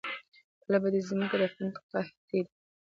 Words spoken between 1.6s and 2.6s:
قحطي ده